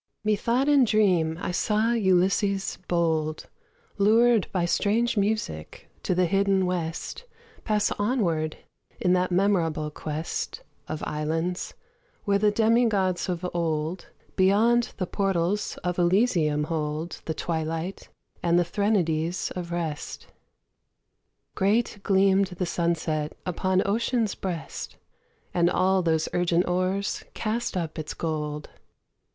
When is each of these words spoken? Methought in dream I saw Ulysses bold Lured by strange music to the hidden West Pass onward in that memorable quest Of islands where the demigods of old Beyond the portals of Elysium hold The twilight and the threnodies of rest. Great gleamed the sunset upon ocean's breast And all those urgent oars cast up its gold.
Methought 0.23 0.67
in 0.67 0.83
dream 0.83 1.37
I 1.39 1.51
saw 1.51 1.91
Ulysses 1.91 2.79
bold 2.87 3.45
Lured 3.99 4.47
by 4.51 4.65
strange 4.65 5.15
music 5.15 5.91
to 6.01 6.15
the 6.15 6.25
hidden 6.25 6.65
West 6.65 7.25
Pass 7.65 7.91
onward 7.99 8.57
in 8.99 9.13
that 9.13 9.29
memorable 9.31 9.91
quest 9.91 10.63
Of 10.87 11.03
islands 11.05 11.75
where 12.25 12.39
the 12.39 12.49
demigods 12.49 13.29
of 13.29 13.47
old 13.53 14.07
Beyond 14.35 14.91
the 14.97 15.05
portals 15.05 15.77
of 15.83 15.99
Elysium 15.99 16.63
hold 16.63 17.21
The 17.25 17.35
twilight 17.35 18.09
and 18.41 18.57
the 18.57 18.65
threnodies 18.65 19.51
of 19.51 19.71
rest. 19.71 20.25
Great 21.53 21.99
gleamed 22.01 22.47
the 22.47 22.65
sunset 22.65 23.37
upon 23.45 23.83
ocean's 23.85 24.33
breast 24.33 24.97
And 25.53 25.69
all 25.69 26.01
those 26.01 26.27
urgent 26.33 26.67
oars 26.67 27.23
cast 27.35 27.77
up 27.77 27.99
its 27.99 28.15
gold. 28.15 28.67